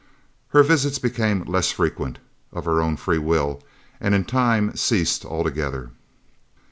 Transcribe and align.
Her 0.47 0.63
visits 0.63 0.97
became 0.97 1.43
less 1.43 1.71
frequent, 1.71 2.17
of 2.51 2.65
her 2.65 2.81
own 2.81 2.97
free 2.97 3.19
will, 3.19 3.61
and 3.99 4.15
in 4.15 4.25
time 4.25 4.75
ceased 4.75 5.23
altogether. 5.23 5.91